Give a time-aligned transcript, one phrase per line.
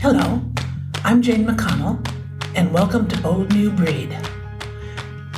[0.00, 0.42] Hello,
[1.04, 2.04] I'm Jane McConnell,
[2.56, 4.18] and welcome to Bold New Breed.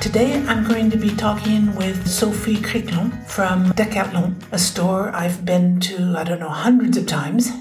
[0.01, 5.79] Today I'm going to be talking with Sophie Créquelon from Decathlon, a store I've been
[5.81, 7.53] to, I don't know, hundreds of times.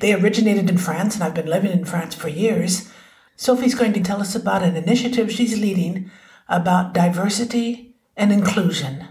[0.00, 2.92] They originated in France, and I've been living in France for years.
[3.36, 6.10] Sophie's going to tell us about an initiative she's leading
[6.48, 9.06] about diversity and inclusion,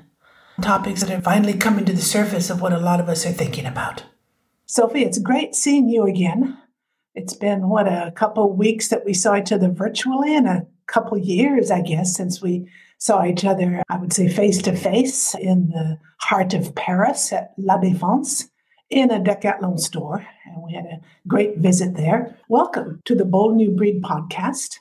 [0.62, 3.32] topics that are finally coming to the surface of what a lot of us are
[3.32, 4.04] thinking about.
[4.66, 6.58] Sophie, it's great seeing you again.
[7.16, 11.18] It's been, what, a couple weeks that we saw each other virtually and a couple
[11.18, 15.70] years, I guess, since we saw each other, I would say face to face in
[15.70, 18.50] the heart of Paris at La Défense
[18.90, 20.26] in a Decathlon store.
[20.46, 22.38] And we had a great visit there.
[22.48, 24.80] Welcome to the Bold New Breed podcast.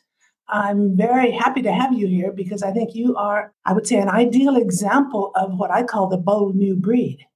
[0.49, 3.97] I'm very happy to have you here because I think you are, I would say,
[3.97, 7.27] an ideal example of what I call the bold new breed.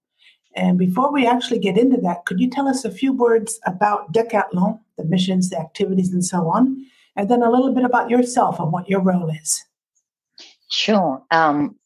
[0.55, 4.12] And before we actually get into that, could you tell us a few words about
[4.12, 8.58] Decathlon, the missions, the activities, and so on, and then a little bit about yourself
[8.58, 9.64] and what your role is?
[10.70, 11.22] Sure.
[11.31, 11.77] Um,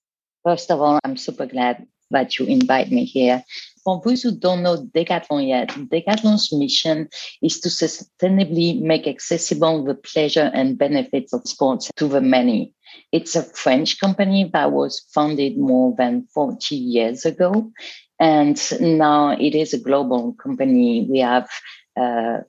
[0.45, 3.45] first of all, I'm super glad that you invite me here.
[3.85, 7.09] For those who don't know Decathlon yet, Decathlon's mission
[7.43, 12.75] is to sustainably make accessible the pleasure and benefits of sports to the many.
[13.13, 17.73] It's a French company that was founded more than 40 years ago
[18.21, 21.07] and now it is a global company.
[21.11, 21.49] We have
[21.97, 22.41] uh,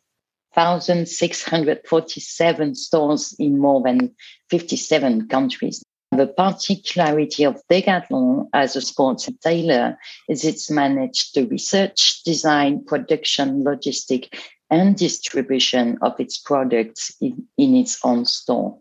[0.54, 4.14] 1,647 stores in more than
[4.50, 5.82] 57 countries.
[6.14, 13.64] The particularity of Decathlon as a sports retailer is it's managed the research, design, production,
[13.64, 14.38] logistic,
[14.70, 18.78] and distribution of its products in, in its own store.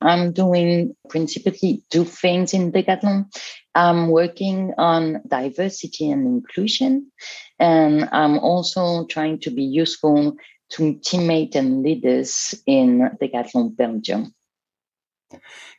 [0.00, 3.26] I'm doing principally two things in Decathlon.
[3.74, 7.10] I'm working on diversity and inclusion,
[7.58, 10.36] and I'm also trying to be useful
[10.70, 14.32] to teammates and leaders in Decathlon Belgium.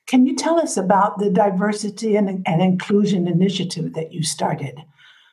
[0.08, 4.80] Can you tell us about the diversity and, and inclusion initiative that you started?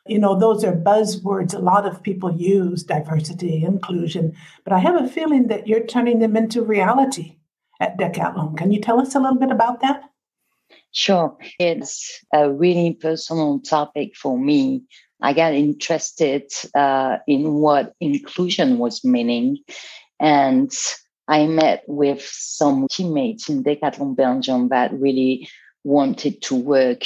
[0.07, 4.35] You know, those are buzzwords a lot of people use diversity, inclusion,
[4.65, 7.37] but I have a feeling that you're turning them into reality
[7.81, 8.57] at Decathlon.
[8.57, 10.03] Can you tell us a little bit about that?
[10.93, 11.37] Sure.
[11.59, 14.85] It's a really personal topic for me.
[15.21, 19.59] I got interested uh, in what inclusion was meaning.
[20.21, 20.73] And
[21.29, 25.49] I met with some teammates in Decathlon Belgium that really
[25.85, 27.03] wanted to work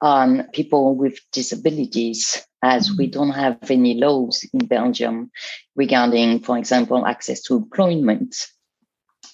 [0.00, 3.18] on people with disabilities, as we mm-hmm.
[3.18, 5.30] don't have any laws in Belgium
[5.76, 8.34] regarding, for example, access to employment.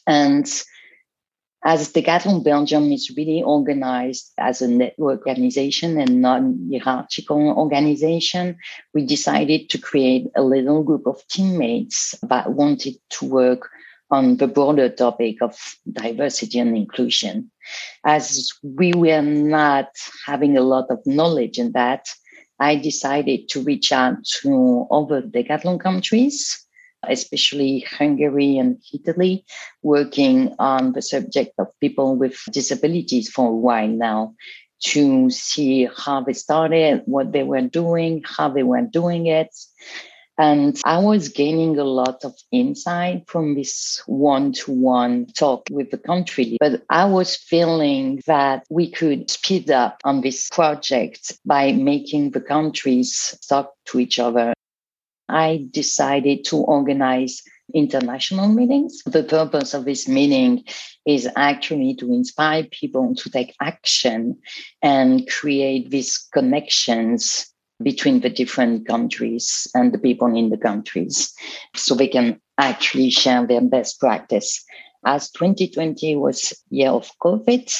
[0.06, 0.46] And
[1.64, 8.58] as Decathlon Belgium is really organized as a network organization and non-hierarchical organization,
[8.94, 13.68] we decided to create a little group of teammates that wanted to work
[14.10, 15.58] on the broader topic of
[15.90, 17.50] diversity and inclusion.
[18.04, 19.88] As we were not
[20.26, 22.08] having a lot of knowledge in that,
[22.60, 26.66] I decided to reach out to other Decathlon countries
[27.08, 29.44] especially Hungary and Italy,
[29.82, 34.34] working on the subject of people with disabilities for a while now
[34.80, 39.54] to see how they started, what they were doing, how they were doing it.
[40.38, 45.90] And I was gaining a lot of insight from this one to one talk with
[45.90, 46.58] the country.
[46.60, 52.42] But I was feeling that we could speed up on this project by making the
[52.42, 54.52] countries talk to each other
[55.28, 57.42] I decided to organize
[57.74, 59.02] international meetings.
[59.04, 60.64] The purpose of this meeting
[61.04, 64.38] is actually to inspire people to take action
[64.82, 71.34] and create these connections between the different countries and the people in the countries
[71.74, 74.64] so they can actually share their best practice.
[75.04, 77.72] As 2020 was year of COVID,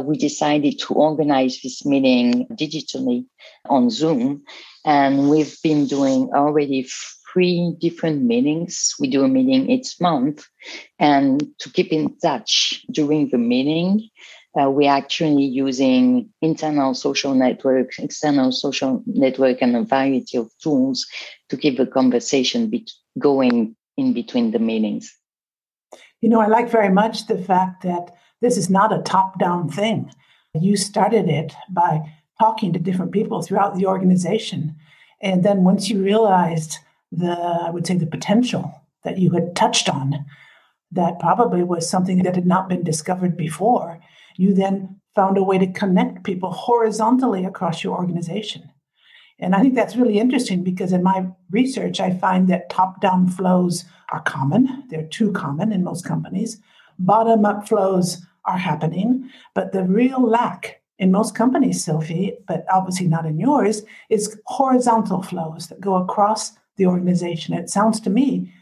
[0.00, 3.26] we decided to organize this meeting digitally
[3.68, 4.42] on Zoom
[4.84, 6.88] and we've been doing already
[7.32, 8.94] three different meetings.
[8.98, 10.44] We do a meeting each month.
[10.98, 14.08] And to keep in touch during the meeting,
[14.60, 21.06] uh, we're actually using internal social networks, external social network, and a variety of tools
[21.48, 22.86] to keep the conversation be-
[23.18, 25.14] going in between the meetings.
[26.20, 29.68] You know, I like very much the fact that this is not a top down
[29.68, 30.12] thing.
[30.54, 32.00] You started it by
[32.38, 34.76] talking to different people throughout the organization.
[35.20, 36.78] And then once you realized
[37.10, 40.24] the, I would say, the potential that you had touched on,
[40.90, 44.00] that probably was something that had not been discovered before,
[44.36, 48.70] you then found a way to connect people horizontally across your organization.
[49.38, 53.28] And I think that's really interesting because in my research, I find that top down
[53.28, 54.84] flows are common.
[54.88, 56.60] They're too common in most companies.
[56.98, 59.28] Bottom up flows are happening.
[59.54, 65.22] But the real lack in most companies, Sophie, but obviously not in yours, is horizontal
[65.22, 67.54] flows that go across the organization.
[67.54, 68.52] It sounds to me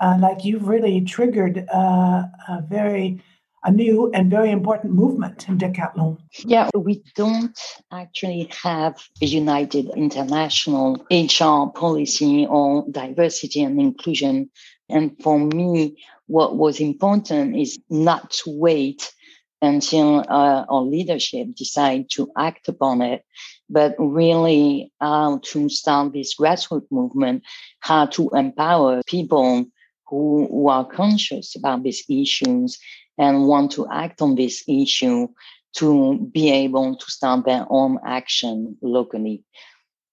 [0.00, 3.20] uh, like you've really triggered uh, a very
[3.64, 6.18] a new and very important movement in Decathlon.
[6.44, 7.58] Yeah, we don't
[7.92, 14.50] actually have a united international HR policy on diversity and inclusion.
[14.88, 15.96] And for me,
[16.26, 19.12] what was important is not to wait
[19.60, 23.24] until uh, our leadership decide to act upon it,
[23.68, 27.42] but really uh, to start this grassroots movement,
[27.80, 29.66] how to empower people
[30.06, 32.78] who, who are conscious about these issues
[33.18, 35.28] and want to act on this issue
[35.76, 39.44] to be able to start their own action locally.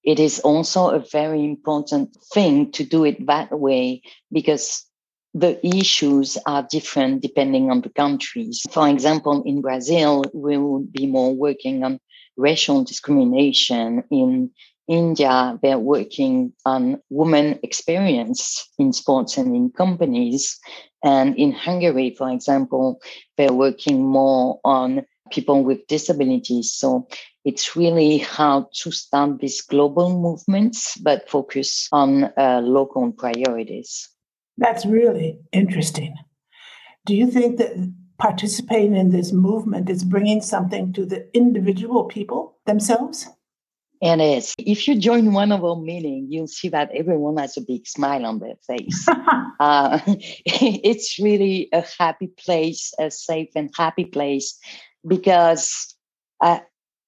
[0.03, 4.85] It is also a very important thing to do it that way because
[5.33, 8.61] the issues are different depending on the countries.
[8.69, 11.99] For example, in Brazil, we will be more working on
[12.37, 14.03] racial discrimination.
[14.11, 14.51] In
[14.87, 20.59] India, they're working on women experience in sports and in companies.
[21.03, 23.01] And in Hungary, for example,
[23.37, 26.73] they're working more on people with disabilities.
[26.73, 27.07] So
[27.43, 34.09] it's really how to start these global movements, but focus on uh, local priorities.
[34.57, 36.15] That's really interesting.
[37.05, 42.57] Do you think that participating in this movement is bringing something to the individual people
[42.65, 43.27] themselves?
[44.01, 44.53] It is.
[44.57, 48.25] If you join one of our meetings, you'll see that everyone has a big smile
[48.25, 49.07] on their face.
[49.59, 49.99] uh,
[50.45, 54.59] it's really a happy place, a safe and happy place,
[55.07, 55.95] because
[56.41, 56.61] I,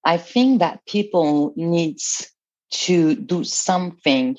[0.03, 2.31] I think that people needs
[2.71, 4.37] to do something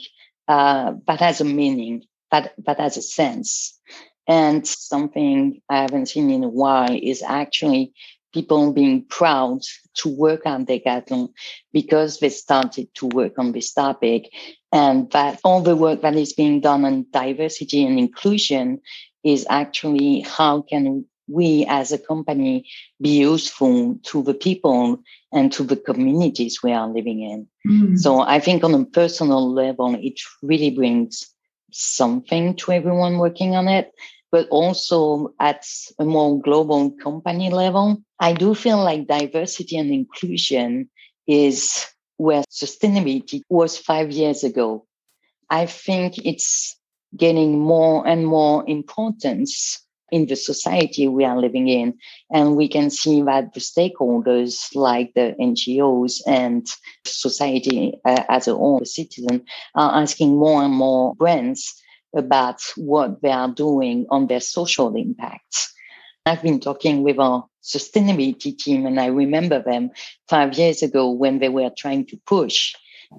[0.48, 3.78] uh, that has a meaning that that has a sense.
[4.26, 7.94] And something I haven't seen in a while is actually
[8.38, 9.60] people being proud
[9.94, 11.28] to work on Decathlon
[11.72, 14.30] because they started to work on this topic
[14.70, 18.80] and that all the work that is being done on diversity and inclusion
[19.24, 22.64] is actually how can we as a company
[23.00, 25.02] be useful to the people
[25.32, 27.46] and to the communities we are living in.
[27.66, 27.98] Mm.
[27.98, 31.28] So I think on a personal level, it really brings
[31.72, 33.90] something to everyone working on it,
[34.30, 35.66] but also at
[35.98, 38.02] a more global company level.
[38.20, 40.90] I do feel like diversity and inclusion
[41.26, 41.86] is
[42.16, 44.86] where sustainability was five years ago.
[45.50, 46.76] I think it's
[47.16, 51.94] getting more and more importance in the society we are living in.
[52.32, 56.66] And we can see that the stakeholders like the NGOs and
[57.04, 59.44] society uh, as a whole, the citizen,
[59.74, 61.74] are asking more and more brands
[62.16, 65.72] about what they are doing on their social impacts.
[66.24, 69.90] I've been talking with our sustainability team, and I remember them
[70.28, 72.74] five years ago when they were trying to push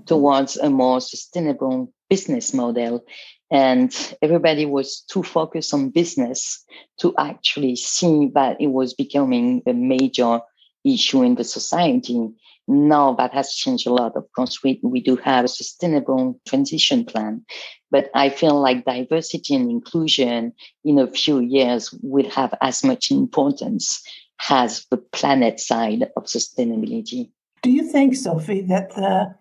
[0.06, 3.06] towards a more sustainable business model.
[3.52, 6.64] And everybody was too focused on business
[7.00, 10.42] to actually see that it was becoming a major
[10.86, 12.30] issue in the society.
[12.68, 14.16] Now that has changed a lot.
[14.16, 17.44] Of course, we, we do have a sustainable transition plan,
[17.90, 20.54] but I feel like diversity and inclusion
[20.86, 24.04] in a few years will have as much importance
[24.50, 27.32] as the planet side of sustainability.
[27.62, 29.36] Do you think, Sophie, that the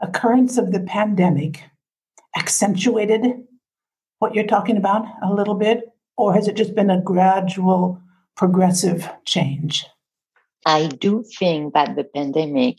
[0.00, 1.62] occurrence of the pandemic
[2.36, 3.22] accentuated
[4.18, 5.84] what you're talking about a little bit,
[6.16, 8.00] or has it just been a gradual,
[8.36, 9.86] progressive change?
[10.64, 12.78] I do think that the pandemic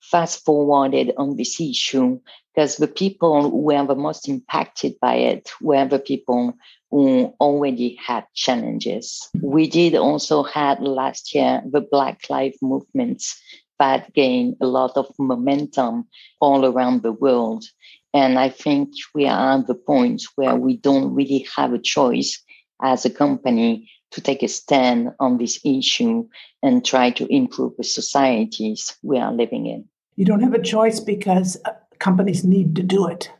[0.00, 2.18] fast forwarded on this issue
[2.54, 6.54] because the people who were the most impacted by it were the people
[6.96, 9.28] who already had challenges.
[9.42, 13.38] We did also had last year the Black Lives movements
[13.78, 16.08] that gained a lot of momentum
[16.40, 17.66] all around the world.
[18.14, 22.42] And I think we are at the point where we don't really have a choice
[22.82, 26.26] as a company to take a stand on this issue
[26.62, 29.84] and try to improve the societies we are living in.
[30.14, 33.30] You don't have a choice because uh, companies need to do it,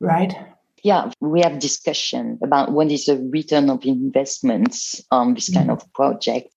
[0.00, 0.34] right?
[0.84, 5.80] Yeah, we have discussion about what is the return of investments on this kind mm-hmm.
[5.80, 6.48] of project.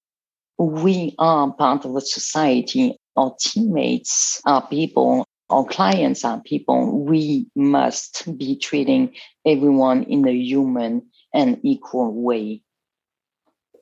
[0.60, 3.00] We are part of a society.
[3.16, 9.14] Our teammates are people our clients are people, we must be treating
[9.46, 11.04] everyone in a human
[11.34, 12.62] and equal way.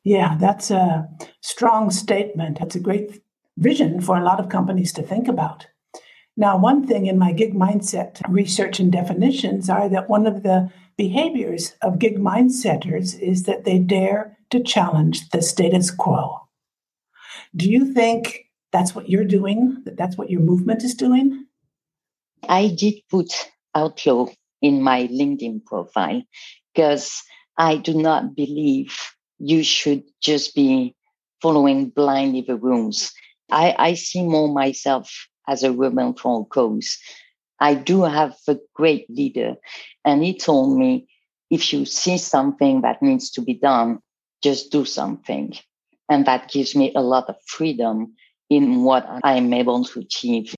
[0.04, 1.08] Yeah, that's a
[1.42, 2.60] strong statement.
[2.60, 3.22] That's a great
[3.58, 5.66] vision for a lot of companies to think about.
[6.38, 10.70] Now, one thing in my gig mindset research and definitions are that one of the
[10.98, 16.42] behaviors of gig mindsetters is that they dare to challenge the status quo.
[17.56, 19.82] Do you think that's what you're doing?
[19.86, 21.46] That that's what your movement is doing?
[22.50, 23.32] I did put
[23.74, 24.28] Outlaw
[24.62, 26.22] in my LinkedIn profile
[26.74, 27.24] because
[27.58, 28.98] I do not believe
[29.40, 30.96] you should just be
[31.42, 33.14] following blindly the rules.
[33.52, 36.98] I, I see more myself as a woman for a cause.
[37.60, 39.56] I do have a great leader,
[40.04, 41.08] and he told me
[41.50, 44.00] if you see something that needs to be done,
[44.42, 45.54] just do something.
[46.10, 48.14] And that gives me a lot of freedom
[48.50, 50.54] in what I'm able to achieve.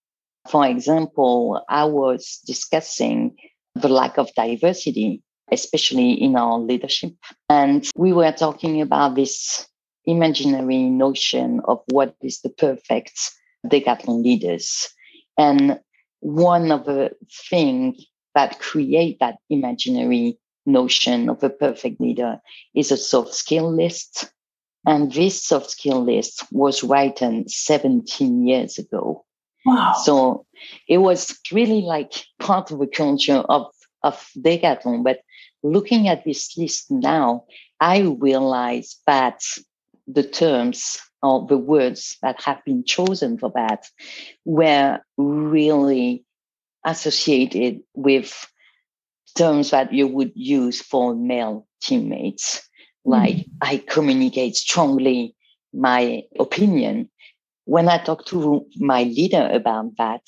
[0.49, 3.35] For example, I was discussing
[3.75, 7.13] the lack of diversity, especially in our leadership.
[7.49, 9.67] And we were talking about this
[10.05, 13.19] imaginary notion of what is the perfect
[13.69, 14.89] decathlon leaders.
[15.37, 15.79] And
[16.19, 17.11] one of the
[17.49, 18.05] things
[18.35, 22.39] that create that imaginary notion of a perfect leader
[22.75, 24.31] is a soft skill list.
[24.85, 29.25] And this soft skill list was written 17 years ago.
[29.65, 29.93] Wow.
[30.03, 30.45] So
[30.87, 33.67] it was really like part of the culture of,
[34.03, 35.03] of Decathlon.
[35.03, 35.19] But
[35.63, 37.45] looking at this list now,
[37.79, 39.41] I realize that
[40.07, 43.87] the terms or the words that have been chosen for that
[44.45, 46.25] were really
[46.85, 48.47] associated with
[49.35, 52.67] terms that you would use for male teammates,
[53.05, 53.45] like mm.
[53.61, 55.35] I communicate strongly
[55.73, 57.09] my opinion.
[57.65, 60.21] When I talked to my leader about that,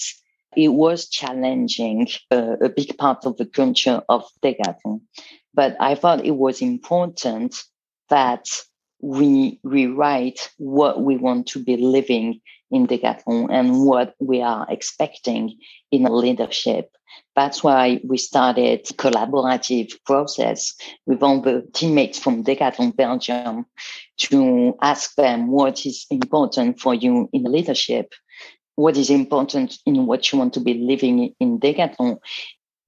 [0.55, 5.01] it was challenging uh, a big part of the culture of Decathlon.
[5.53, 7.55] But I thought it was important
[8.09, 8.45] that
[9.01, 12.41] we rewrite what we want to be living
[12.71, 15.57] in Decathlon and what we are expecting
[15.91, 16.91] in leadership.
[17.35, 20.73] That's why we started collaborative process
[21.05, 23.65] with all the teammates from Decathlon Belgium
[24.17, 28.13] to ask them what is important for you in leadership,
[28.75, 32.19] what is important in what you want to be living in Decathlon.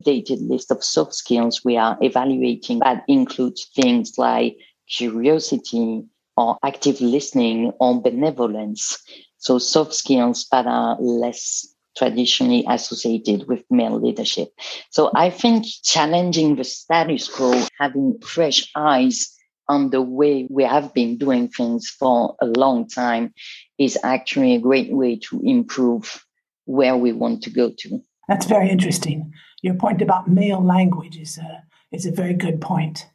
[0.03, 4.58] Dated list of soft skills we are evaluating that includes things like
[4.95, 6.03] curiosity
[6.38, 8.98] or active listening or benevolence.
[9.38, 11.67] So soft skills that are less
[11.98, 14.50] traditionally associated with male leadership.
[14.91, 19.33] So I think challenging the status quo, having fresh eyes
[19.67, 23.33] on the way we have been doing things for a long time
[23.77, 26.25] is actually a great way to improve
[26.65, 28.01] where we want to go to.
[28.27, 29.31] That's very interesting.
[29.62, 33.07] Your point about male language is a, is a very good point.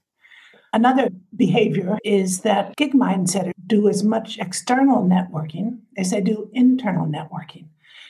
[0.76, 7.06] Another behavior is that gig mindsetters do as much external networking as they do internal
[7.06, 7.68] networking.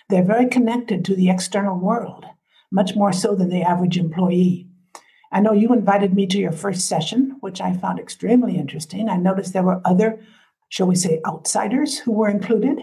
[0.09, 2.25] They're very connected to the external world,
[2.73, 4.67] much more so than the average employee.
[5.31, 9.09] I know you invited me to your first session, which I found extremely interesting.
[9.09, 10.19] I noticed there were other,
[10.69, 12.83] shall we say, outsiders who were included.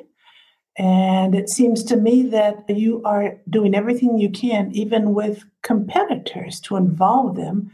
[0.78, 6.62] And it seems to me that you are doing everything you can, even with competitors,
[6.62, 7.70] to involve them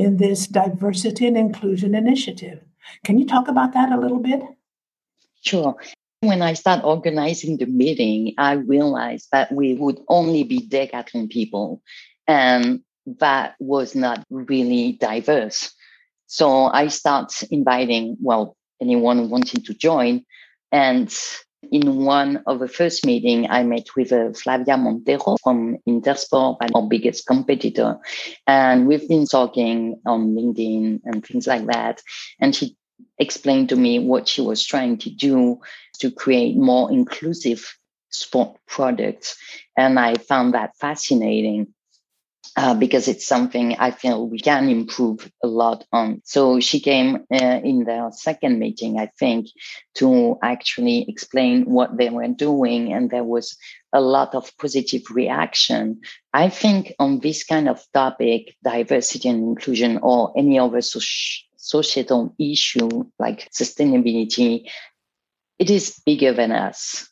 [0.00, 2.60] in this diversity and inclusion initiative.
[3.04, 4.40] Can you talk about that a little bit?
[5.42, 5.76] Sure.
[6.20, 11.82] When I start organizing the meeting, I realized that we would only be decathlon people,
[12.26, 12.80] and
[13.18, 15.70] that was not really diverse.
[16.26, 20.24] So I start inviting, well, anyone wanting to join.
[20.72, 21.12] And
[21.70, 26.82] in one of the first meeting, I met with uh, Flavia Montero from Intersport, our
[26.82, 27.98] biggest competitor.
[28.46, 32.02] And we've been talking on LinkedIn and things like that.
[32.40, 32.76] And she
[33.18, 35.60] explained to me what she was trying to do
[36.00, 37.76] to create more inclusive
[38.10, 39.36] sport products.
[39.76, 41.74] And I found that fascinating
[42.60, 46.20] uh, because it's something I feel we can improve a lot on.
[46.24, 49.46] So she came uh, in the second meeting, I think,
[49.94, 53.56] to actually explain what they were doing, and there was
[53.94, 56.02] a lot of positive reaction.
[56.34, 61.00] I think on this kind of topic, diversity and inclusion, or any other so-
[61.56, 64.70] societal issue like sustainability,
[65.58, 67.08] it is bigger than us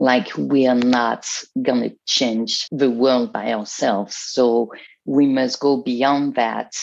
[0.00, 1.26] like we are not
[1.62, 4.16] going to change the world by ourselves.
[4.16, 4.72] So
[5.04, 6.74] we must go beyond that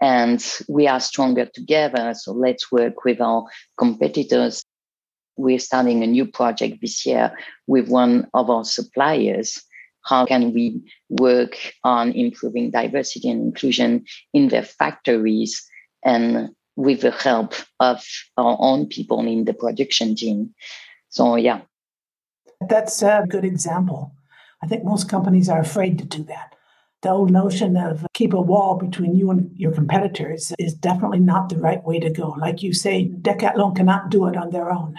[0.00, 2.14] and we are stronger together.
[2.14, 3.44] So let's work with our
[3.76, 4.64] competitors.
[5.36, 7.36] We're starting a new project this year
[7.66, 9.62] with one of our suppliers.
[10.04, 15.64] How can we work on improving diversity and inclusion in their factories
[16.04, 18.04] and with the help of
[18.36, 20.54] our own people in the production team?
[21.10, 21.60] So, yeah,
[22.68, 24.12] That's a good example.
[24.62, 26.54] I think most companies are afraid to do that.
[27.02, 31.48] The old notion of keep a wall between you and your competitors is definitely not
[31.48, 32.28] the right way to go.
[32.38, 34.94] Like you say, Decathlon cannot do it on their own.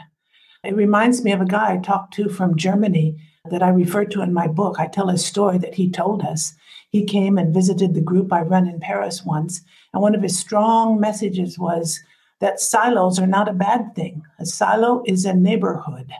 [0.65, 3.15] It reminds me of a guy I talked to from Germany
[3.49, 4.79] that I refer to in my book.
[4.79, 6.53] I tell a story that he told us.
[6.89, 9.61] He came and visited the group I run in Paris once,
[9.93, 12.01] and one of his strong messages was
[12.39, 14.23] that silos are not a bad thing.
[14.39, 16.11] A silo is a neighborhood.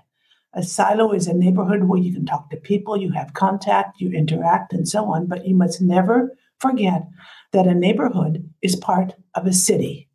[0.55, 4.11] A silo is a neighborhood where you can talk to people, you have contact, you
[4.11, 5.25] interact, and so on.
[5.25, 7.07] But you must never forget
[7.53, 10.09] that a neighborhood is part of a city,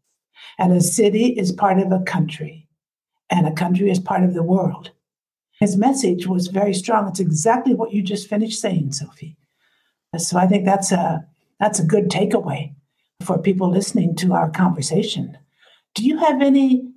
[0.59, 2.68] and a city is part of a country,
[3.30, 4.92] and a country is part of the world.
[5.61, 7.09] His message was very strong.
[7.09, 9.37] It's exactly what you just finished saying, Sophie.
[10.16, 11.26] So I think that's a
[11.61, 12.75] that's a good takeaway
[13.23, 15.37] for people listening to our conversation.
[15.95, 16.88] Do you have any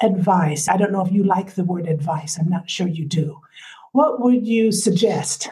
[0.00, 0.68] advice.
[0.68, 3.40] I don't know if you like the word advice, I'm not sure you do.
[3.92, 5.50] What would you suggest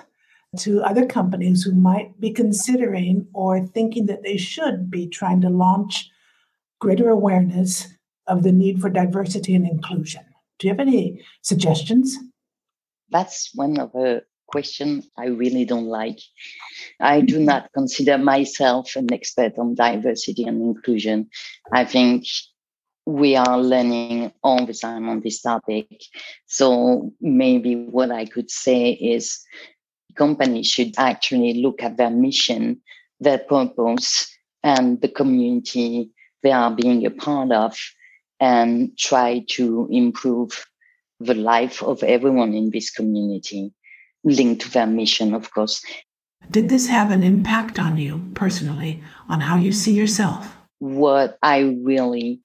[0.58, 5.48] to other companies who might be considering or thinking that they should be trying to
[5.48, 6.10] launch
[6.80, 7.88] greater awareness
[8.26, 10.22] of the need for diversity and inclusion?
[10.58, 12.16] Do you have any suggestions?
[13.10, 16.18] That's one of the questions I really don't like.
[17.00, 21.28] I do not consider myself an expert on diversity and inclusion.
[21.72, 22.26] I think
[23.06, 25.86] we are learning all the time on this topic.
[26.46, 29.44] So maybe what I could say is
[30.14, 32.80] companies should actually look at their mission,
[33.20, 34.30] their purpose,
[34.62, 36.10] and the community
[36.42, 37.76] they are being a part of
[38.40, 40.66] and try to improve
[41.20, 43.72] the life of everyone in this community
[44.24, 45.82] linked to their mission, of course.
[46.50, 50.54] Did this have an impact on you personally, on how you see yourself?
[50.78, 52.40] What I really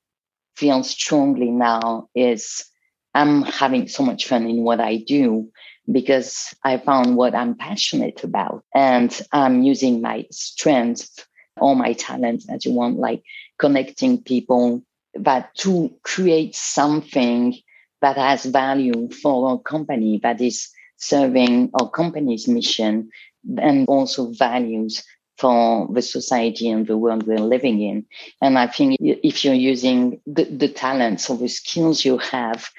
[0.59, 2.65] feel strongly now is
[3.13, 5.49] I'm having so much fun in what I do
[5.89, 11.25] because I found what I'm passionate about and I'm using my strengths,
[11.57, 13.23] all my talents as you want, like
[13.57, 14.83] connecting people,
[15.17, 17.55] but to create something
[18.01, 23.09] that has value for our company that is serving our company's mission
[23.57, 25.03] and also values
[25.39, 28.05] for the society and the world we're living in.
[28.41, 32.69] And I think if you're using the, the talents or the skills you have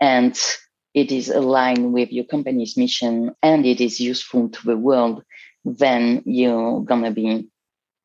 [0.00, 0.38] and
[0.94, 5.24] it is aligned with your company's mission and it is useful to the world,
[5.64, 7.48] then you're going to be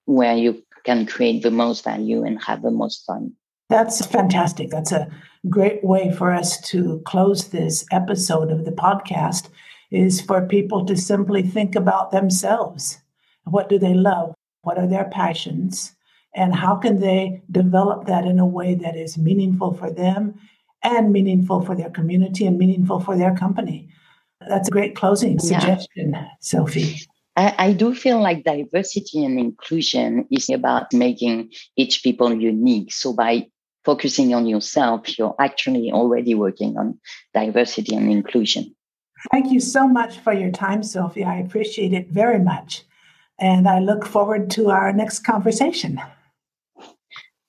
[0.06, 3.34] where you can create the most value and have the most fun.
[3.70, 4.72] That's fantastic.
[4.72, 5.08] That's a
[5.50, 9.50] great way for us to close this episode of the podcast
[9.92, 13.00] is for people to simply think about themselves
[13.46, 14.36] what do they love?
[14.62, 15.96] What are their passions?
[16.36, 20.40] And how can they develop that in a way that is meaningful for them
[20.84, 23.90] and meaningful for their community and meaningful for their company?
[24.48, 26.28] That's a great closing suggestion, yeah.
[26.40, 26.98] Sophie.
[27.36, 32.94] I, I do feel like diversity and inclusion is about making each people unique.
[32.94, 33.48] So by
[33.84, 37.00] focusing on yourself, you're actually already working on
[37.34, 38.76] diversity and inclusion.
[39.32, 41.24] Thank you so much for your time, Sophie.
[41.24, 42.84] I appreciate it very much.
[43.40, 46.02] And I look forward to our next conversation.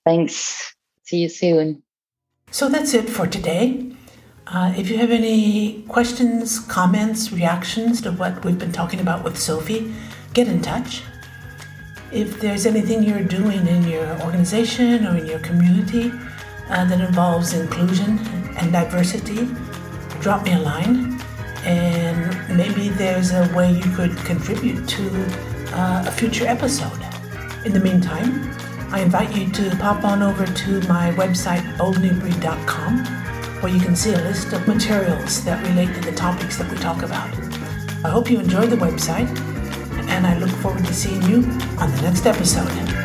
[0.04, 0.74] Thanks.
[1.02, 1.82] See you soon.
[2.50, 3.92] So that's it for today.
[4.46, 9.38] Uh, if you have any questions, comments, reactions to what we've been talking about with
[9.38, 9.92] Sophie,
[10.34, 11.02] get in touch.
[12.12, 16.10] If there's anything you're doing in your organization or in your community
[16.68, 18.18] uh, that involves inclusion
[18.58, 19.48] and diversity,
[20.20, 21.20] drop me a line.
[21.64, 27.00] And maybe there's a way you could contribute to uh, a future episode.
[27.64, 28.50] In the meantime,
[28.92, 33.04] I invite you to pop on over to my website, boldnewbreed.com,
[33.62, 36.76] where you can see a list of materials that relate to the topics that we
[36.78, 37.30] talk about.
[38.04, 39.28] I hope you enjoy the website,
[40.08, 41.36] and I look forward to seeing you
[41.78, 42.99] on the next episode.